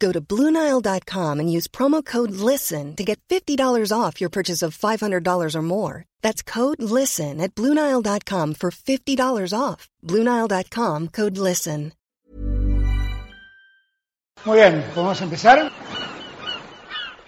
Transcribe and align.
Go 0.00 0.10
to 0.12 0.20
BlueNile.com 0.20 1.40
and 1.40 1.52
use 1.52 1.68
promo 1.68 2.02
code 2.02 2.32
LISTEN 2.32 2.96
to 2.96 3.04
get 3.04 3.20
$50 3.28 3.92
off 3.92 4.20
your 4.20 4.30
purchase 4.30 4.62
of 4.62 4.76
$500 4.76 5.54
or 5.54 5.62
more. 5.62 6.04
That's 6.22 6.42
code 6.42 6.82
LISTEN 6.82 7.40
at 7.40 7.54
BlueNile.com 7.54 8.54
for 8.54 8.70
$50 8.70 9.52
off. 9.52 9.88
BlueNile.com 10.02 11.08
code 11.08 11.36
LISTEN. 11.38 11.92
Muy 14.46 14.56
bien, 14.56 14.82
¿podemos 14.94 15.20
empezar? 15.20 15.70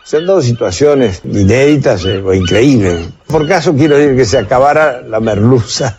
Son 0.03 0.25
dos 0.25 0.47
situaciones 0.47 1.21
inéditas 1.25 2.07
eh, 2.07 2.23
o 2.23 2.33
increíbles. 2.33 3.11
Por 3.27 3.47
caso 3.47 3.75
quiero 3.75 3.99
decir 3.99 4.17
que 4.17 4.25
se 4.25 4.39
acabara 4.39 5.03
la 5.03 5.21
merluza. 5.21 5.99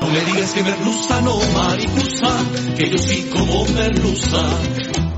No 0.00 0.08
me 0.08 0.20
digas 0.20 0.52
que 0.52 0.62
merluza, 0.62 1.20
no 1.20 1.38
mariposa, 1.52 2.38
que 2.74 2.88
yo 2.88 2.96
sí 2.96 3.30
como 3.30 3.66
merluza. 3.66 5.09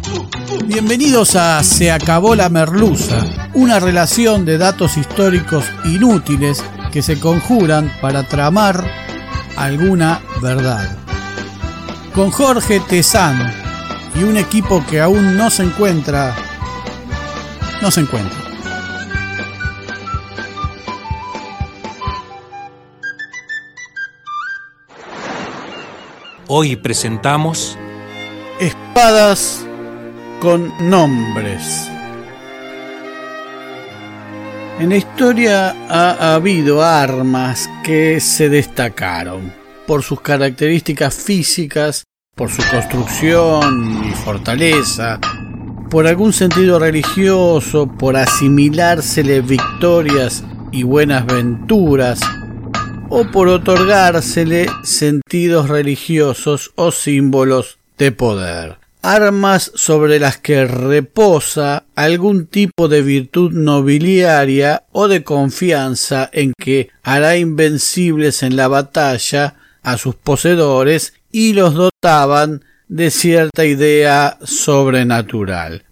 Bienvenidos 0.66 1.34
a 1.34 1.62
Se 1.64 1.90
acabó 1.90 2.36
la 2.36 2.48
merluza, 2.48 3.50
una 3.52 3.80
relación 3.80 4.44
de 4.44 4.58
datos 4.58 4.96
históricos 4.96 5.64
inútiles 5.84 6.62
que 6.92 7.02
se 7.02 7.18
conjuran 7.18 7.92
para 8.00 8.22
tramar 8.22 8.84
alguna 9.56 10.22
verdad. 10.40 10.96
Con 12.14 12.30
Jorge 12.30 12.80
Tezán 12.80 13.52
y 14.14 14.22
un 14.22 14.36
equipo 14.36 14.84
que 14.88 15.00
aún 15.00 15.36
no 15.36 15.50
se 15.50 15.64
encuentra, 15.64 16.34
no 17.80 17.90
se 17.90 18.00
encuentra. 18.00 18.38
Hoy 26.46 26.76
presentamos 26.76 27.76
Espadas 28.60 29.66
con 30.42 30.72
nombres. 30.90 31.88
En 34.80 34.88
la 34.88 34.96
historia 34.96 35.70
ha 35.88 36.34
habido 36.34 36.82
armas 36.82 37.70
que 37.84 38.18
se 38.18 38.48
destacaron 38.48 39.52
por 39.86 40.02
sus 40.02 40.20
características 40.20 41.14
físicas, 41.14 42.02
por 42.34 42.50
su 42.50 42.60
construcción 42.68 44.04
y 44.04 44.10
fortaleza, 44.14 45.20
por 45.88 46.08
algún 46.08 46.32
sentido 46.32 46.80
religioso, 46.80 47.86
por 47.86 48.16
asimilársele 48.16 49.42
victorias 49.42 50.42
y 50.72 50.82
buenas 50.82 51.24
venturas, 51.24 52.18
o 53.10 53.30
por 53.30 53.46
otorgársele 53.46 54.66
sentidos 54.82 55.68
religiosos 55.68 56.72
o 56.74 56.90
símbolos 56.90 57.78
de 57.96 58.10
poder. 58.10 58.81
Armas 59.02 59.72
sobre 59.74 60.18
las 60.18 60.38
que 60.38 60.64
reposa 60.64 61.84
algún 61.96 62.46
tipo 62.46 62.88
de 62.88 63.02
virtud 63.02 63.52
nobiliaria 63.52 64.84
o 64.92 65.08
de 65.08 65.24
confianza 65.24 66.30
en 66.32 66.52
que 66.56 66.90
hará 67.02 67.36
invencibles 67.36 68.42
en 68.44 68.56
la 68.56 68.68
batalla 68.68 69.56
a 69.82 69.98
sus 69.98 70.14
poseedores 70.14 71.14
y 71.32 71.52
los 71.52 71.74
dotaban 71.74 72.64
de 72.86 73.10
cierta 73.10 73.64
idea 73.64 74.38
sobrenatural. 74.44 75.84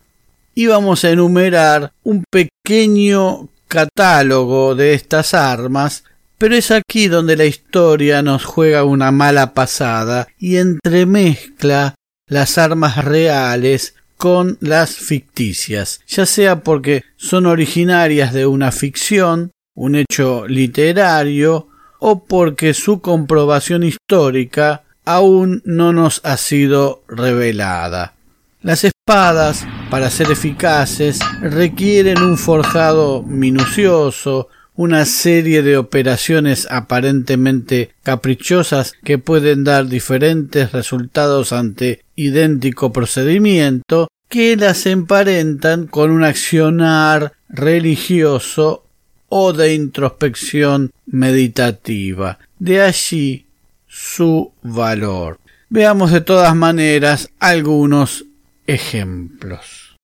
Y 0.55 0.67
vamos 0.67 1.05
a 1.05 1.11
enumerar 1.11 1.93
un 2.05 2.23
pequeño 2.31 3.49
catálogo 3.67 4.75
de 4.75 4.95
estas 4.95 5.35
armas 5.35 6.05
pero 6.41 6.57
es 6.57 6.71
aquí 6.71 7.09
donde 7.09 7.37
la 7.37 7.45
historia 7.45 8.23
nos 8.23 8.47
juega 8.47 8.83
una 8.83 9.11
mala 9.11 9.53
pasada 9.53 10.27
y 10.39 10.57
entremezcla 10.57 11.97
las 12.31 12.57
armas 12.57 13.05
reales 13.05 13.95
con 14.17 14.57
las 14.61 14.97
ficticias, 14.97 16.01
ya 16.07 16.25
sea 16.25 16.61
porque 16.61 17.03
son 17.17 17.45
originarias 17.45 18.33
de 18.33 18.47
una 18.47 18.73
ficción, 18.73 19.51
un 19.75 19.97
hecho 19.97 20.47
literario, 20.47 21.69
o 21.99 22.25
porque 22.25 22.73
su 22.73 23.01
comprobación 23.01 23.83
histórica 23.83 24.85
aún 25.05 25.61
no 25.65 25.93
nos 25.93 26.21
ha 26.25 26.37
sido 26.37 27.03
revelada. 27.09 28.15
Las 28.63 28.85
espadas, 28.85 29.67
para 29.91 30.09
ser 30.09 30.31
eficaces, 30.31 31.19
requieren 31.41 32.23
un 32.23 32.39
forjado 32.39 33.23
minucioso, 33.23 34.49
una 34.75 35.05
serie 35.05 35.63
de 35.63 35.77
operaciones 35.77 36.67
aparentemente 36.71 37.91
caprichosas 38.03 38.95
que 39.05 39.19
pueden 39.19 39.65
dar 39.65 39.89
diferentes 39.89 40.73
resultados 40.73 41.53
ante 41.53 42.05
idéntico 42.17 42.93
procedimiento 42.93 44.09
que 44.29 44.57
las 44.57 44.87
emparentan 44.87 45.87
con 45.87 46.11
un 46.11 46.25
accionar 46.25 47.33
religioso 47.49 48.85
o 49.29 49.53
de 49.53 49.75
introspección 49.75 50.93
meditativa. 51.07 52.39
De 52.59 52.83
allí 52.83 53.47
su 53.87 54.53
valor. 54.63 55.41
Veamos 55.69 56.13
de 56.13 56.21
todas 56.21 56.55
maneras 56.55 57.29
algunos 57.39 58.25
ejemplos. 58.67 59.97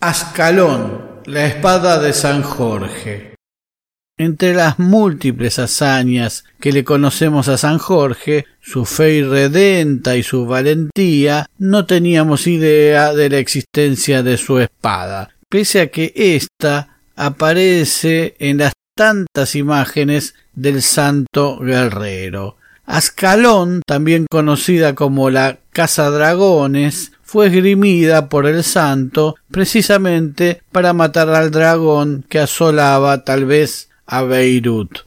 Ascalón 0.00 1.11
la 1.26 1.46
espada 1.46 1.98
de 2.00 2.12
San 2.12 2.42
Jorge. 2.42 3.34
Entre 4.18 4.54
las 4.54 4.78
múltiples 4.78 5.58
hazañas 5.58 6.44
que 6.60 6.72
le 6.72 6.84
conocemos 6.84 7.48
a 7.48 7.56
San 7.56 7.78
Jorge, 7.78 8.44
su 8.60 8.84
fe 8.84 9.14
irredenta 9.14 10.16
y 10.16 10.22
su 10.22 10.46
valentía, 10.46 11.46
no 11.58 11.86
teníamos 11.86 12.46
idea 12.46 13.14
de 13.14 13.30
la 13.30 13.38
existencia 13.38 14.22
de 14.22 14.36
su 14.36 14.58
espada, 14.58 15.30
pese 15.48 15.80
a 15.80 15.90
que 15.90 16.12
ésta 16.14 16.98
aparece 17.16 18.36
en 18.38 18.58
las 18.58 18.72
tantas 18.94 19.54
imágenes 19.56 20.34
del 20.54 20.82
santo 20.82 21.58
guerrero. 21.58 22.56
Ascalón, 22.84 23.80
también 23.86 24.26
conocida 24.30 24.94
como 24.94 25.30
la 25.30 25.60
Casa 25.70 26.10
Dragones, 26.10 27.11
fue 27.32 27.46
esgrimida 27.46 28.28
por 28.28 28.44
el 28.44 28.62
santo 28.62 29.36
precisamente 29.50 30.60
para 30.70 30.92
matar 30.92 31.30
al 31.30 31.50
dragón 31.50 32.26
que 32.28 32.38
asolaba 32.38 33.24
tal 33.24 33.46
vez 33.46 33.88
a 34.04 34.20
Beirut. 34.20 34.98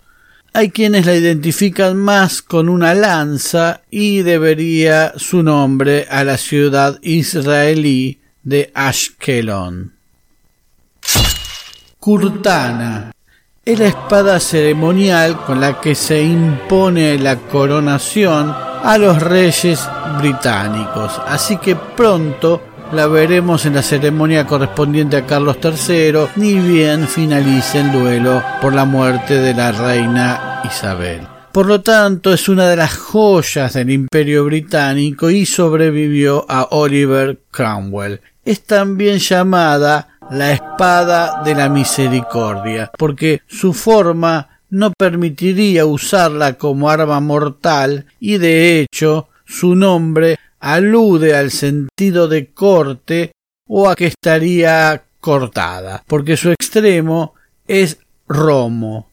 Hay 0.51 0.71
quienes 0.71 1.05
la 1.05 1.13
identifican 1.13 1.95
más 1.97 2.41
con 2.41 2.67
una 2.67 2.95
lanza 2.95 3.81
y 3.91 4.23
debería 4.23 5.13
su 5.17 5.43
nombre 5.43 6.07
a 6.09 6.23
la 6.23 6.37
ciudad 6.37 6.97
israelí 7.03 8.21
de 8.41 8.71
Ashkelon. 8.73 9.93
Kurtana 11.99 13.11
es 13.63 13.77
la 13.77 13.85
espada 13.85 14.39
ceremonial 14.39 15.45
con 15.45 15.61
la 15.61 15.79
que 15.79 15.93
se 15.93 16.23
impone 16.23 17.19
la 17.19 17.35
coronación 17.35 18.74
a 18.85 18.99
los 18.99 19.21
reyes 19.21 19.89
británicos. 20.19 21.19
Así 21.27 21.57
que 21.57 21.75
pronto 21.75 22.61
la 22.91 23.07
veremos 23.07 23.65
en 23.65 23.73
la 23.73 23.81
ceremonia 23.81 24.45
correspondiente 24.45 25.17
a 25.17 25.25
Carlos 25.25 25.57
III, 25.61 26.27
ni 26.35 26.53
bien 26.53 27.07
finalice 27.07 27.79
el 27.79 27.91
duelo 27.91 28.43
por 28.61 28.73
la 28.73 28.85
muerte 28.85 29.39
de 29.39 29.55
la 29.55 29.71
reina 29.71 30.61
Isabel. 30.63 31.21
Por 31.51 31.65
lo 31.65 31.81
tanto, 31.81 32.31
es 32.31 32.47
una 32.47 32.67
de 32.67 32.75
las 32.75 32.95
joyas 32.95 33.73
del 33.73 33.89
imperio 33.89 34.45
británico 34.45 35.31
y 35.31 35.47
sobrevivió 35.47 36.45
a 36.47 36.67
Oliver 36.71 37.39
Cromwell. 37.49 38.21
Es 38.43 38.65
también 38.65 39.17
llamada 39.17 40.19
la 40.29 40.51
espada 40.51 41.41
de 41.43 41.55
la 41.55 41.69
misericordia, 41.69 42.91
porque 42.97 43.41
su 43.47 43.73
forma 43.73 44.54
no 44.75 44.91
permitiría 44.91 45.85
usarla 45.85 46.57
como 46.57 46.89
arma 46.89 47.21
mortal 47.21 48.07
y 48.19 48.39
de 48.39 48.81
hecho 48.81 49.29
su 49.45 49.73
nombre 49.73 50.37
alude 50.59 51.33
al 51.33 51.51
sentido 51.51 52.27
de 52.27 52.47
corte 52.47 53.31
o 53.69 53.87
a 53.87 53.95
que 53.95 54.07
estaría 54.07 55.05
cortada, 55.21 56.03
porque 56.07 56.35
su 56.35 56.51
extremo 56.51 57.35
es 57.65 57.99
romo, 58.27 59.07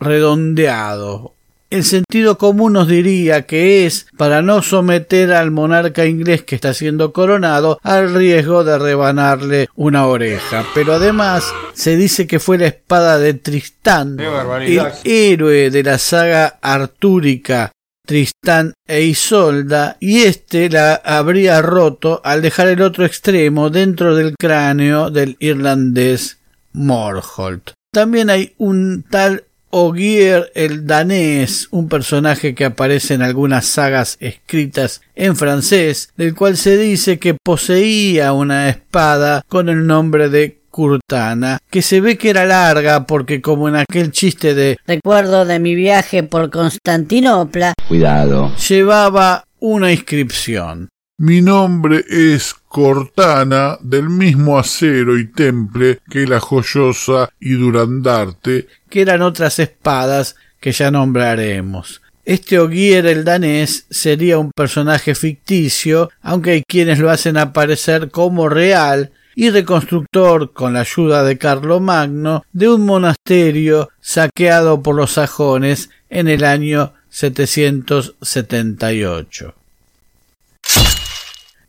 redondeado. 0.00 1.34
El 1.72 1.84
sentido 1.84 2.36
común 2.36 2.74
nos 2.74 2.86
diría 2.86 3.46
que 3.46 3.86
es 3.86 4.06
para 4.18 4.42
no 4.42 4.60
someter 4.60 5.32
al 5.32 5.50
monarca 5.50 6.04
inglés 6.04 6.42
que 6.42 6.54
está 6.54 6.74
siendo 6.74 7.14
coronado 7.14 7.78
al 7.82 8.14
riesgo 8.14 8.62
de 8.62 8.78
rebanarle 8.78 9.70
una 9.74 10.06
oreja. 10.06 10.66
Pero 10.74 10.92
además 10.92 11.50
se 11.72 11.96
dice 11.96 12.26
que 12.26 12.40
fue 12.40 12.58
la 12.58 12.66
espada 12.66 13.18
de 13.18 13.32
Tristán, 13.32 14.18
el 14.20 14.82
héroe 15.04 15.70
de 15.70 15.82
la 15.82 15.96
saga 15.96 16.58
artúrica 16.60 17.72
Tristán 18.06 18.74
e 18.86 19.04
Isolda, 19.04 19.96
y 19.98 20.24
éste 20.24 20.68
la 20.68 20.96
habría 20.96 21.62
roto 21.62 22.20
al 22.22 22.42
dejar 22.42 22.68
el 22.68 22.82
otro 22.82 23.06
extremo 23.06 23.70
dentro 23.70 24.14
del 24.14 24.34
cráneo 24.38 25.10
del 25.10 25.38
irlandés 25.38 26.38
Morholt. 26.74 27.70
También 27.94 28.28
hay 28.28 28.54
un 28.58 29.04
tal 29.08 29.44
Ogier 29.74 30.52
el 30.54 30.86
danés, 30.86 31.68
un 31.70 31.88
personaje 31.88 32.54
que 32.54 32.66
aparece 32.66 33.14
en 33.14 33.22
algunas 33.22 33.64
sagas 33.64 34.18
escritas 34.20 35.00
en 35.14 35.34
francés, 35.34 36.12
del 36.14 36.34
cual 36.34 36.58
se 36.58 36.76
dice 36.76 37.18
que 37.18 37.34
poseía 37.42 38.34
una 38.34 38.68
espada 38.68 39.42
con 39.48 39.70
el 39.70 39.86
nombre 39.86 40.28
de 40.28 40.60
Curtana, 40.70 41.58
que 41.70 41.80
se 41.80 42.02
ve 42.02 42.18
que 42.18 42.28
era 42.28 42.44
larga 42.44 43.06
porque 43.06 43.40
como 43.40 43.66
en 43.66 43.76
aquel 43.76 44.12
chiste 44.12 44.54
de 44.54 44.76
Recuerdo 44.86 45.46
de 45.46 45.58
mi 45.58 45.74
viaje 45.74 46.22
por 46.22 46.50
Constantinopla. 46.50 47.72
Cuidado. 47.88 48.54
Llevaba 48.56 49.44
una 49.58 49.90
inscripción. 49.90 50.90
Mi 51.16 51.40
nombre 51.40 52.04
es 52.10 52.54
Cortana, 52.72 53.78
del 53.82 54.08
mismo 54.08 54.58
acero 54.58 55.18
y 55.18 55.26
temple 55.26 55.98
que 56.08 56.26
la 56.26 56.40
joyosa 56.40 57.28
y 57.38 57.52
Durandarte, 57.52 58.66
que 58.88 59.02
eran 59.02 59.20
otras 59.20 59.58
espadas 59.58 60.36
que 60.58 60.72
ya 60.72 60.90
nombraremos. 60.90 62.00
Este 62.24 62.58
Ogier 62.58 63.04
el 63.04 63.24
danés 63.24 63.84
sería 63.90 64.38
un 64.38 64.52
personaje 64.52 65.14
ficticio, 65.14 66.08
aunque 66.22 66.52
hay 66.52 66.62
quienes 66.62 66.98
lo 66.98 67.10
hacen 67.10 67.36
aparecer 67.36 68.10
como 68.10 68.48
real, 68.48 69.12
y 69.34 69.50
reconstructor 69.50 70.54
con 70.54 70.72
la 70.72 70.80
ayuda 70.80 71.24
de 71.24 71.36
Carlomagno 71.36 72.46
de 72.52 72.70
un 72.70 72.86
monasterio 72.86 73.90
saqueado 74.00 74.82
por 74.82 74.94
los 74.94 75.12
sajones 75.12 75.90
en 76.08 76.28
el 76.28 76.44
año 76.44 76.94
778. 77.10 79.56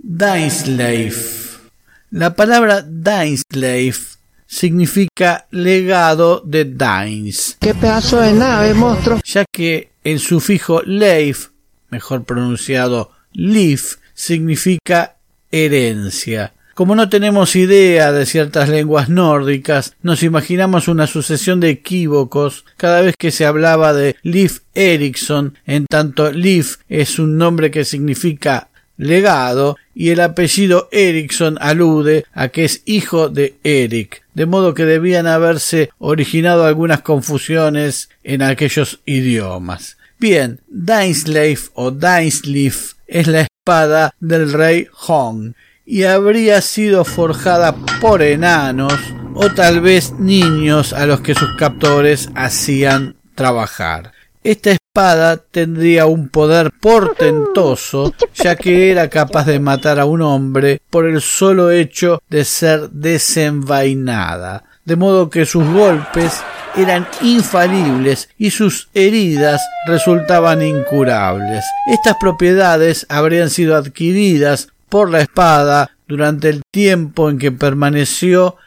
Dainslave. 0.05 1.13
La 2.11 2.35
palabra 2.35 2.83
Dainslave 2.85 3.95
significa 4.45 5.47
legado 5.50 6.41
de 6.45 6.65
Dains. 6.65 7.55
¿Qué 7.61 7.73
pedazo 7.73 8.19
de 8.19 8.33
nave, 8.33 8.73
monstruo? 8.73 9.21
Ya 9.23 9.45
que 9.50 9.91
el 10.03 10.19
sufijo 10.19 10.81
leif, 10.81 11.51
mejor 11.89 12.25
pronunciado 12.25 13.11
lif, 13.31 13.95
significa 14.13 15.15
herencia. 15.51 16.51
Como 16.73 16.95
no 16.95 17.07
tenemos 17.07 17.56
idea 17.56 18.11
de 18.11 18.25
ciertas 18.25 18.67
lenguas 18.67 19.07
nórdicas, 19.07 19.95
nos 20.01 20.21
imaginamos 20.21 20.89
una 20.89 21.07
sucesión 21.07 21.61
de 21.61 21.69
equívocos 21.69 22.65
cada 22.75 22.99
vez 22.99 23.15
que 23.17 23.31
se 23.31 23.45
hablaba 23.45 23.94
de 23.94 24.17
Leif 24.21 24.63
Erikson, 24.73 25.57
en 25.65 25.85
tanto 25.85 26.29
Leif 26.29 26.79
es 26.89 27.19
un 27.19 27.38
nombre 27.38 27.71
que 27.71 27.85
significa 27.85 28.67
legado 29.07 29.77
y 29.94 30.09
el 30.09 30.19
apellido 30.19 30.89
Eriksson 30.91 31.57
alude 31.61 32.25
a 32.33 32.50
que 32.50 32.65
es 32.65 32.81
hijo 32.85 33.29
de 33.29 33.55
Eric, 33.63 34.23
de 34.33 34.45
modo 34.45 34.73
que 34.73 34.85
debían 34.85 35.27
haberse 35.27 35.89
originado 36.00 36.65
algunas 36.65 37.01
confusiones 37.01 38.09
en 38.23 38.41
aquellos 38.41 39.01
idiomas. 39.05 39.97
Bien, 40.19 40.61
Dainslave 40.67 41.59
o 41.73 41.91
Dainsleif 41.91 42.94
es 43.07 43.27
la 43.27 43.41
espada 43.41 44.13
del 44.19 44.53
rey 44.53 44.88
Hong 44.91 45.53
y 45.85 46.03
habría 46.03 46.61
sido 46.61 47.03
forjada 47.03 47.75
por 47.99 48.21
enanos 48.21 48.94
o 49.35 49.49
tal 49.49 49.81
vez 49.81 50.13
niños 50.13 50.94
a 50.94 51.06
los 51.06 51.21
que 51.21 51.35
sus 51.35 51.56
captores 51.57 52.29
hacían 52.35 53.15
trabajar. 53.35 54.13
Esta 54.44 54.72
espada 54.72 55.38
tendría 55.38 56.06
un 56.06 56.28
poder 56.28 56.72
portentoso, 56.81 58.13
ya 58.36 58.57
que 58.57 58.92
era 58.92 59.10
capaz 59.10 59.45
de 59.45 59.60
matar 59.60 60.00
a 60.00 60.06
un 60.06 60.22
hombre 60.22 60.81
por 60.90 61.07
el 61.07 61.22
solo 61.22 61.72
hecho 61.72 62.22
de 62.30 62.44
ser 62.44 62.90
desenvainada, 62.90 64.66
de 64.84 64.98
modo 64.98 65.30
que 65.30 65.45
sus 65.45 65.66
golpes 65.66 66.42
eran 66.75 67.07
infalibles 67.22 68.30
y 68.38 68.50
sus 68.50 68.90
heridas 68.94 69.62
resultaban 69.88 70.62
incurables. 70.62 71.63
Estas 71.88 72.18
propiedades 72.18 73.06
habrían 73.07 73.50
sido 73.50 73.78
adquiridas 73.78 74.69
por 74.90 75.10
la 75.10 75.22
espada 75.22 75.92
durante 76.07 76.50
el 76.50 76.63
tiempo 76.69 77.30
en 77.30 77.38
que 77.38 77.51
permaneció 77.51 78.57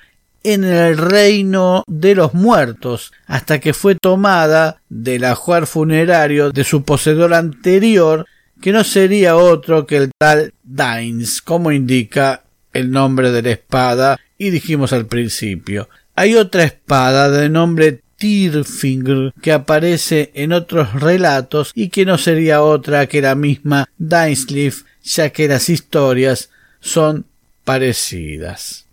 en 0.47 0.63
el 0.63 0.97
reino 0.97 1.83
de 1.89 2.15
los 2.15 2.33
muertos, 2.33 3.13
hasta 3.27 3.59
que 3.59 3.75
fue 3.75 3.97
tomada 3.97 4.81
del 4.89 5.25
ajuar 5.25 5.67
funerario 5.67 6.51
de 6.51 6.63
su 6.63 6.85
poseedor 6.85 7.35
anterior, 7.35 8.27
que 8.61 8.71
no 8.71 8.85
sería 8.85 9.37
otro 9.37 9.87
que 9.87 9.97
el 9.97 10.13
tal 10.17 10.55
Dains, 10.63 11.43
como 11.43 11.73
indica 11.73 12.45
el 12.73 12.93
nombre 12.93 13.33
de 13.33 13.43
la 13.43 13.51
espada, 13.51 14.21
y 14.39 14.51
dijimos 14.51 14.93
al 14.93 15.07
principio. 15.07 15.89
Hay 16.15 16.37
otra 16.37 16.63
espada 16.63 17.29
de 17.29 17.49
nombre 17.49 18.01
Tirfingr 18.17 19.35
que 19.43 19.53
aparece 19.53 20.31
en 20.35 20.53
otros 20.53 20.95
relatos 20.95 21.73
y 21.75 21.89
que 21.89 22.05
no 22.05 22.19
sería 22.19 22.63
otra 22.63 23.09
que 23.09 23.21
la 23.21 23.35
misma 23.35 23.91
Dainsleif 23.99 24.85
ya 25.03 25.31
que 25.31 25.49
las 25.49 25.69
historias 25.69 26.51
son 26.81 27.27
parecidas. 27.65 28.86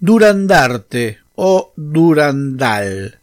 Durandarte 0.00 1.18
o 1.34 1.74
Durandal. 1.76 3.18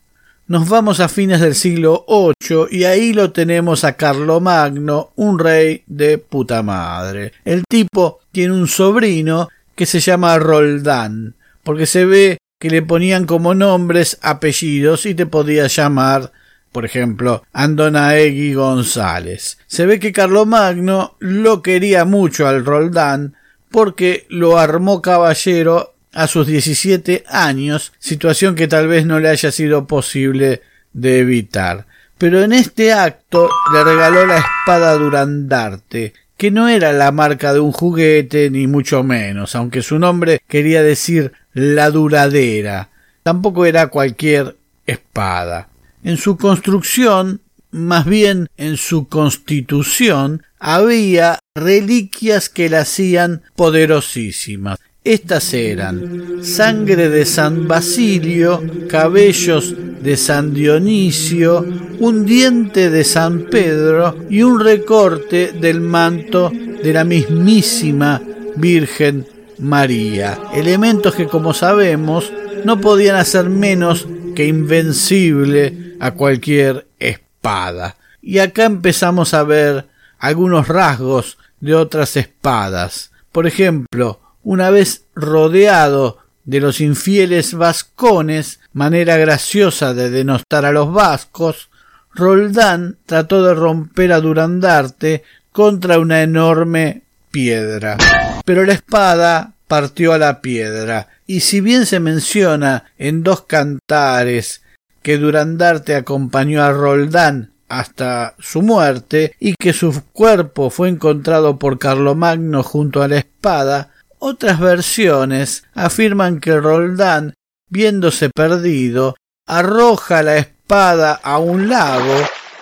Nos 0.46 0.70
vamos 0.70 1.00
a 1.00 1.10
fines 1.10 1.42
del 1.42 1.56
siglo 1.56 2.06
VIII 2.08 2.68
y 2.70 2.84
ahí 2.84 3.14
lo 3.14 3.32
tenemos 3.32 3.84
a 3.84 3.94
Carlomagno, 3.94 5.12
un 5.16 5.40
rey 5.40 5.84
de 5.88 6.20
puta 6.20 6.62
madre. 6.62 7.34
El 7.44 7.64
tipo 7.68 8.20
tiene 8.32 8.54
un 8.54 8.68
sobrino 8.68 9.50
que 9.76 9.88
se 9.88 10.00
llama 10.00 10.38
Roldán, 10.38 11.34
porque 11.64 11.88
se 11.88 12.06
ve 12.06 12.38
que 12.60 12.70
le 12.70 12.84
ponían 12.84 13.26
como 13.26 13.56
nombres 13.56 14.20
apellidos 14.22 15.08
y 15.08 15.16
te 15.16 15.26
podía 15.26 15.66
llamar 15.66 16.32
por 16.72 16.86
ejemplo, 16.86 17.42
Andonaegui 17.54 18.54
González. 18.54 19.58
Se 19.66 19.88
ve 19.88 20.00
que 20.00 20.12
Carlomagno 20.12 21.16
lo 21.18 21.64
quería 21.64 22.06
mucho 22.06 22.48
al 22.48 22.64
Roldán 22.66 23.36
porque 23.72 24.28
lo 24.30 24.60
armó 24.60 25.02
caballero 25.02 25.96
a 26.18 26.26
sus 26.26 26.48
17 26.48 27.26
años, 27.28 27.94
situación 28.00 28.56
que 28.56 28.68
tal 28.68 28.88
vez 28.88 29.06
no 29.06 29.20
le 29.20 29.30
haya 29.30 29.52
sido 29.52 29.86
posible 29.86 30.64
de 30.92 31.20
evitar. 31.20 31.86
Pero 32.18 32.42
en 32.42 32.54
este 32.54 32.92
acto 32.92 33.48
le 33.72 33.84
regaló 33.84 34.26
la 34.26 34.40
espada 34.40 34.98
Durandarte, 34.98 36.14
que 36.36 36.50
no 36.50 36.70
era 36.70 36.92
la 36.92 37.12
marca 37.12 37.54
de 37.54 37.60
un 37.60 37.72
juguete 37.72 38.50
ni 38.50 38.66
mucho 38.66 39.04
menos, 39.04 39.54
aunque 39.56 39.84
su 39.84 40.00
nombre 40.00 40.42
quería 40.48 40.82
decir 40.82 41.34
la 41.54 41.92
duradera. 41.92 42.90
Tampoco 43.22 43.68
era 43.68 43.90
cualquier 43.90 44.56
espada. 44.88 45.70
En 46.04 46.18
su 46.18 46.36
construcción, 46.36 47.42
más 47.70 48.06
bien 48.06 48.50
en 48.58 48.78
su 48.78 49.08
constitución, 49.08 50.42
había 50.58 51.38
reliquias 51.54 52.50
que 52.50 52.70
la 52.70 52.80
hacían 52.80 53.44
poderosísimas. 53.56 54.80
Estas 55.08 55.54
eran 55.54 56.44
sangre 56.44 57.08
de 57.08 57.24
San 57.24 57.66
Basilio, 57.66 58.62
cabellos 58.90 59.74
de 60.02 60.18
San 60.18 60.54
Dionisio, 60.54 61.66
un 62.00 62.26
diente 62.26 62.90
de 62.90 63.06
San 63.06 63.44
Pedro 63.44 64.18
y 64.30 64.44
un 64.44 64.60
recorte 64.60 65.54
del 65.54 65.80
manto 65.80 66.52
de 66.52 66.92
la 66.92 67.06
mismísima 67.06 68.22
Virgen 68.58 69.26
María. 69.60 70.40
Elementos 70.54 71.16
que, 71.16 71.28
como 71.28 71.54
sabemos, 71.54 72.30
no 72.66 72.82
podían 72.82 73.16
hacer 73.16 73.50
menos 73.50 74.06
que 74.36 74.46
invencible 74.46 75.96
a 76.02 76.12
cualquier 76.16 76.86
espada. 77.00 77.96
Y 78.22 78.40
acá 78.40 78.66
empezamos 78.66 79.34
a 79.34 79.44
ver 79.44 79.86
algunos 80.20 80.68
rasgos 80.68 81.38
de 81.62 81.76
otras 81.76 82.18
espadas. 82.18 83.12
Por 83.32 83.48
ejemplo, 83.48 84.20
una 84.48 84.70
vez 84.70 85.04
rodeado 85.14 86.20
de 86.46 86.62
los 86.62 86.80
infieles 86.80 87.54
vascones, 87.54 88.62
manera 88.72 89.18
graciosa 89.18 89.94
de 89.94 90.10
denostar 90.10 90.64
a 90.64 90.72
los 90.72 90.94
vascos, 90.94 91.70
Roldán 92.14 92.96
trató 93.06 93.44
de 93.44 93.54
romper 93.54 94.14
a 94.14 94.22
Durandarte 94.22 95.24
contra 95.52 96.00
una 96.00 96.22
enorme 96.22 97.02
piedra. 97.30 97.98
Pero 98.46 98.64
la 98.64 98.72
espada 98.72 99.52
partió 99.68 100.14
a 100.14 100.18
la 100.18 100.40
piedra, 100.40 101.10
y 101.26 101.42
si 101.42 101.60
bien 101.60 101.86
se 101.86 102.00
menciona 102.00 102.86
en 102.98 103.24
dos 103.24 103.42
cantares 103.42 104.62
que 105.02 105.18
Durandarte 105.18 105.94
acompañó 105.94 106.64
a 106.64 106.72
Roldán 106.72 107.52
hasta 107.68 108.34
su 108.40 108.62
muerte 108.62 109.36
y 109.42 109.56
que 109.56 109.74
su 109.74 110.04
cuerpo 110.14 110.70
fue 110.70 110.88
encontrado 110.88 111.60
por 111.60 111.80
Carlomagno 111.80 112.64
junto 112.64 113.04
a 113.04 113.10
la 113.10 113.18
espada, 113.18 113.92
otras 114.20 114.60
versiones 114.60 115.64
afirman 115.74 116.40
que 116.40 116.60
Roldán, 116.60 117.34
viéndose 117.70 118.30
perdido, 118.30 119.16
arroja 119.46 120.24
la 120.24 120.38
espada 120.38 121.14
a 121.14 121.38
un 121.40 121.70
lago, 121.70 122.16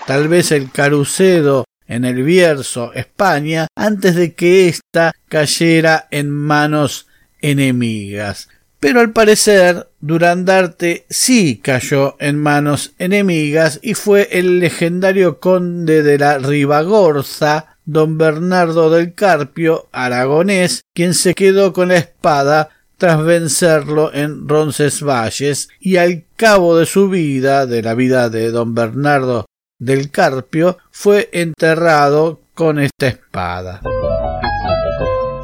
tal 0.05 0.27
vez 0.27 0.51
el 0.51 0.71
Carucedo 0.71 1.65
en 1.87 2.05
el 2.05 2.23
Bierzo, 2.23 2.93
España, 2.93 3.67
antes 3.75 4.15
de 4.15 4.33
que 4.33 4.67
ésta 4.67 5.13
cayera 5.27 6.07
en 6.11 6.29
manos 6.29 7.07
enemigas. 7.41 8.49
Pero 8.79 8.99
al 8.99 9.11
parecer 9.11 9.89
Durandarte 9.99 11.05
sí 11.09 11.59
cayó 11.63 12.15
en 12.19 12.37
manos 12.37 12.93
enemigas 12.99 13.79
y 13.81 13.95
fue 13.95 14.29
el 14.31 14.59
legendario 14.59 15.39
conde 15.39 16.03
de 16.03 16.19
la 16.19 16.37
Ribagorza, 16.37 17.74
don 17.85 18.17
Bernardo 18.17 18.89
del 18.89 19.13
Carpio, 19.13 19.87
aragonés, 19.91 20.81
quien 20.93 21.13
se 21.13 21.33
quedó 21.33 21.73
con 21.73 21.89
la 21.89 21.97
espada 21.97 22.69
tras 22.97 23.23
vencerlo 23.23 24.13
en 24.13 24.47
Roncesvalles 24.47 25.69
y 25.79 25.97
al 25.97 26.23
cabo 26.35 26.77
de 26.77 26.85
su 26.85 27.09
vida, 27.09 27.65
de 27.65 27.81
la 27.81 27.93
vida 27.93 28.29
de 28.29 28.51
don 28.51 28.73
Bernardo 28.73 29.45
del 29.79 30.09
Carpio, 30.09 30.77
fue 30.91 31.29
enterrado 31.33 32.41
con 32.53 32.79
esta 32.79 33.07
espada. 33.07 33.81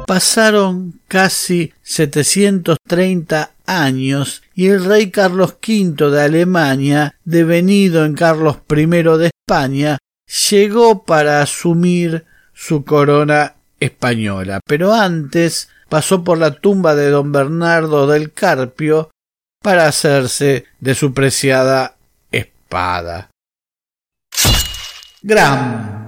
Pasaron 0.06 1.00
casi 1.08 1.72
730 1.82 3.52
años 3.66 4.42
y 4.54 4.66
el 4.68 4.84
rey 4.84 5.10
Carlos 5.10 5.56
V 5.66 6.10
de 6.10 6.22
Alemania, 6.22 7.14
devenido 7.24 8.04
en 8.04 8.14
Carlos 8.14 8.58
I 8.70 8.86
de 8.86 9.30
España, 9.46 9.98
llegó 10.50 11.04
para 11.04 11.42
asumir 11.42 12.24
su 12.62 12.84
corona 12.84 13.54
española, 13.80 14.60
pero 14.64 14.94
antes 14.94 15.68
pasó 15.88 16.22
por 16.22 16.38
la 16.38 16.52
tumba 16.52 16.94
de 16.94 17.10
don 17.10 17.32
Bernardo 17.32 18.06
del 18.06 18.32
Carpio 18.32 19.10
para 19.60 19.88
hacerse 19.88 20.66
de 20.78 20.94
su 20.94 21.12
preciada 21.12 21.96
espada. 22.30 23.30
Gram 25.22 26.02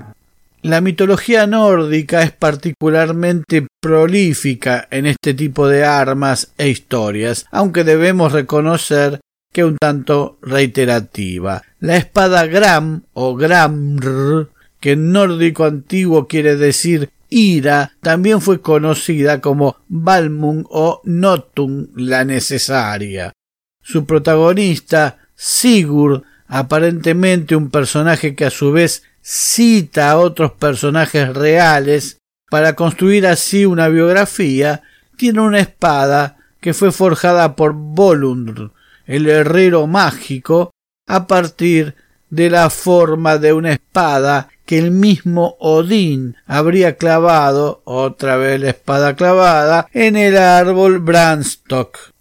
la 0.62 0.80
mitología 0.80 1.46
nórdica 1.46 2.22
es 2.22 2.32
particularmente 2.32 3.66
prolífica 3.82 4.88
en 4.90 5.04
este 5.04 5.34
tipo 5.34 5.68
de 5.68 5.84
armas 5.84 6.52
e 6.56 6.70
historias, 6.70 7.44
aunque 7.50 7.84
debemos 7.84 8.32
reconocer 8.32 9.20
que 9.52 9.62
un 9.62 9.76
tanto 9.76 10.38
reiterativa. 10.40 11.62
La 11.80 11.96
espada 11.96 12.46
Gram 12.46 13.02
o 13.12 13.36
Gramr, 13.36 14.48
que 14.84 14.92
en 14.92 15.12
nórdico 15.12 15.64
antiguo 15.64 16.28
quiere 16.28 16.56
decir 16.56 17.08
ira, 17.30 17.92
también 18.02 18.42
fue 18.42 18.60
conocida 18.60 19.40
como 19.40 19.78
Balmung 19.88 20.66
o 20.68 21.00
Notung 21.04 21.86
la 21.96 22.26
necesaria. 22.26 23.32
Su 23.80 24.04
protagonista, 24.04 25.16
Sigurd, 25.34 26.24
aparentemente 26.48 27.56
un 27.56 27.70
personaje 27.70 28.34
que 28.34 28.44
a 28.44 28.50
su 28.50 28.72
vez 28.72 29.04
cita 29.22 30.10
a 30.10 30.18
otros 30.18 30.52
personajes 30.52 31.34
reales 31.34 32.18
para 32.50 32.76
construir 32.76 33.26
así 33.26 33.64
una 33.64 33.88
biografía, 33.88 34.82
tiene 35.16 35.40
una 35.40 35.60
espada 35.60 36.36
que 36.60 36.74
fue 36.74 36.92
forjada 36.92 37.56
por 37.56 37.72
Volundr, 37.72 38.70
el 39.06 39.30
herrero 39.30 39.86
mágico, 39.86 40.72
a 41.08 41.26
partir 41.26 41.94
de 42.28 42.50
la 42.50 42.68
forma 42.68 43.38
de 43.38 43.54
una 43.54 43.72
espada 43.72 44.50
que 44.66 44.78
el 44.78 44.90
mismo 44.90 45.56
Odín 45.60 46.36
habría 46.46 46.96
clavado, 46.96 47.82
otra 47.84 48.36
vez 48.36 48.60
la 48.60 48.70
espada 48.70 49.14
clavada, 49.16 49.88
en 49.92 50.16
el 50.16 50.36
árbol 50.36 51.00
Branstock. 51.00 52.13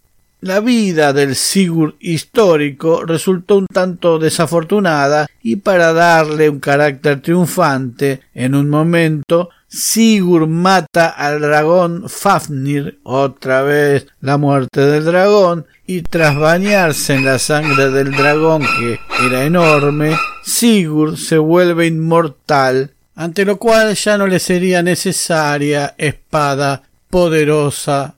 La 0.44 0.60
vida 0.60 1.14
del 1.14 1.36
Sigurd 1.36 1.94
histórico 2.00 3.06
resultó 3.06 3.56
un 3.56 3.66
tanto 3.66 4.18
desafortunada 4.18 5.26
y 5.42 5.56
para 5.56 5.94
darle 5.94 6.50
un 6.50 6.60
carácter 6.60 7.22
triunfante, 7.22 8.20
en 8.34 8.54
un 8.54 8.68
momento 8.68 9.48
Sigurd 9.66 10.46
mata 10.46 11.08
al 11.08 11.40
dragón 11.40 12.10
Fafnir, 12.10 12.98
otra 13.04 13.62
vez 13.62 14.06
la 14.20 14.36
muerte 14.36 14.82
del 14.82 15.06
dragón, 15.06 15.64
y 15.86 16.02
tras 16.02 16.36
bañarse 16.36 17.14
en 17.14 17.24
la 17.24 17.38
sangre 17.38 17.88
del 17.88 18.10
dragón 18.10 18.66
que 18.78 19.00
era 19.26 19.44
enorme, 19.44 20.14
Sigurd 20.44 21.16
se 21.16 21.38
vuelve 21.38 21.86
inmortal, 21.86 22.90
ante 23.14 23.46
lo 23.46 23.56
cual 23.56 23.94
ya 23.94 24.18
no 24.18 24.26
le 24.26 24.38
sería 24.38 24.82
necesaria 24.82 25.94
espada 25.96 26.82
poderosa 27.08 28.14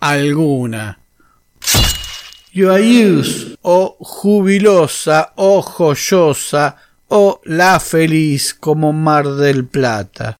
alguna. 0.00 0.99
Yoayus, 2.52 3.56
o 3.62 3.96
jubilosa, 4.00 5.32
o 5.36 5.62
joyosa, 5.62 6.76
o 7.08 7.40
la 7.44 7.78
feliz 7.78 8.54
como 8.54 8.92
Mar 8.92 9.26
del 9.26 9.66
Plata. 9.66 10.36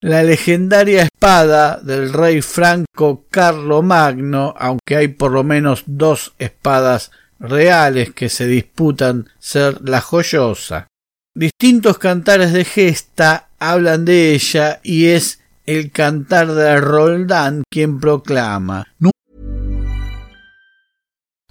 La 0.00 0.22
legendaria 0.22 1.02
espada 1.02 1.78
del 1.80 2.12
rey 2.12 2.42
franco 2.42 3.26
Carlo 3.30 3.82
Magno, 3.82 4.54
aunque 4.58 4.96
hay 4.96 5.08
por 5.08 5.30
lo 5.32 5.44
menos 5.44 5.84
dos 5.86 6.34
espadas 6.38 7.12
reales 7.38 8.12
que 8.12 8.28
se 8.28 8.46
disputan 8.46 9.28
ser 9.38 9.80
la 9.88 10.00
joyosa. 10.00 10.88
Distintos 11.34 11.98
cantares 11.98 12.52
de 12.52 12.64
gesta 12.64 13.48
hablan 13.60 14.04
de 14.04 14.34
ella 14.34 14.80
y 14.82 15.06
es 15.06 15.40
el 15.66 15.92
cantar 15.92 16.54
de 16.54 16.80
Roldán 16.80 17.62
quien 17.70 18.00
proclama 18.00 18.86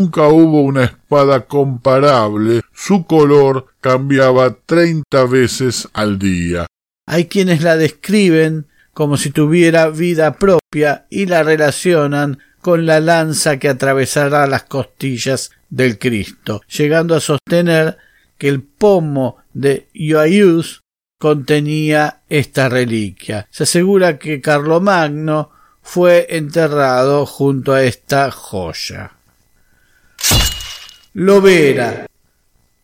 Nunca 0.00 0.28
hubo 0.28 0.62
una 0.62 0.84
espada 0.84 1.42
comparable. 1.42 2.62
Su 2.72 3.04
color 3.04 3.66
cambiaba 3.82 4.56
30 4.64 5.26
veces 5.26 5.90
al 5.92 6.18
día. 6.18 6.66
Hay 7.06 7.26
quienes 7.26 7.60
la 7.60 7.76
describen 7.76 8.66
como 8.94 9.18
si 9.18 9.28
tuviera 9.28 9.90
vida 9.90 10.38
propia 10.38 11.04
y 11.10 11.26
la 11.26 11.42
relacionan 11.42 12.38
con 12.62 12.86
la 12.86 13.00
lanza 13.00 13.58
que 13.58 13.68
atravesará 13.68 14.46
las 14.46 14.62
costillas 14.62 15.50
del 15.68 15.98
Cristo, 15.98 16.62
llegando 16.74 17.14
a 17.14 17.20
sostener 17.20 17.98
que 18.38 18.48
el 18.48 18.62
pomo 18.62 19.36
de 19.52 19.88
Ioaius 19.92 20.80
contenía 21.18 22.22
esta 22.30 22.70
reliquia. 22.70 23.46
Se 23.50 23.64
asegura 23.64 24.18
que 24.18 24.40
Carlomagno 24.40 25.50
fue 25.82 26.26
enterrado 26.30 27.26
junto 27.26 27.74
a 27.74 27.82
esta 27.82 28.30
joya. 28.30 29.19
Lovera. 31.22 32.06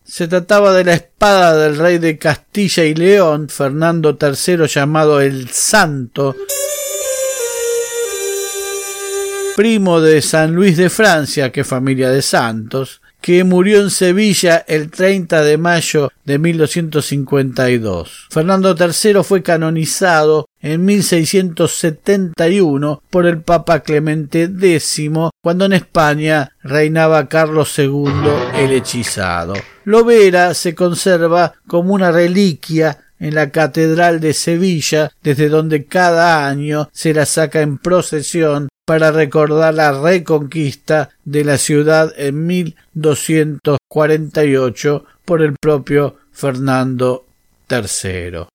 Se 0.03 0.27
trataba 0.27 0.71
de 0.71 0.83
la 0.83 0.93
espada 0.93 1.57
del 1.57 1.75
rey 1.75 1.97
de 1.97 2.19
Castilla 2.19 2.83
y 2.83 2.93
León, 2.93 3.49
Fernando 3.49 4.15
III 4.21 4.67
llamado 4.67 5.19
el 5.21 5.49
Santo, 5.49 6.35
primo 9.55 9.99
de 10.01 10.21
San 10.21 10.53
Luis 10.53 10.77
de 10.77 10.91
Francia, 10.91 11.51
que 11.51 11.63
familia 11.63 12.11
de 12.11 12.21
santos, 12.21 13.01
que 13.21 13.43
murió 13.43 13.81
en 13.81 13.89
Sevilla 13.89 14.63
el 14.67 14.89
30 14.89 15.43
de 15.43 15.57
mayo 15.57 16.09
de 16.23 16.39
1252. 16.39 18.27
Fernando 18.29 18.73
III 18.77 19.23
fue 19.23 19.43
canonizado 19.43 20.47
en 20.61 20.85
1671 20.85 23.03
por 23.09 23.25
el 23.25 23.41
Papa 23.41 23.81
Clemente 23.81 24.43
X, 24.43 25.01
cuando 25.41 25.65
en 25.65 25.73
España 25.73 26.53
reinaba 26.63 27.27
Carlos 27.27 27.77
II 27.77 28.05
el 28.55 28.71
hechizado. 28.71 29.55
Lovera 29.83 30.53
se 30.53 30.73
conserva 30.75 31.55
como 31.67 31.93
una 31.93 32.11
reliquia 32.11 32.99
en 33.19 33.35
la 33.35 33.49
Catedral 33.49 34.19
de 34.19 34.33
Sevilla, 34.33 35.11
desde 35.23 35.49
donde 35.49 35.85
cada 35.85 36.47
año 36.47 36.89
se 36.91 37.13
la 37.13 37.25
saca 37.25 37.61
en 37.61 37.77
procesión 37.77 38.69
para 38.87 39.11
recordar 39.11 39.73
la 39.73 39.91
reconquista 39.91 41.09
de 41.25 41.43
la 41.43 41.57
ciudad 41.57 42.13
en 42.15 42.47
1248 42.47 45.05
por 45.25 45.41
el 45.41 45.55
propio 45.59 46.15
Fernando 46.31 47.25
III. 47.69 48.45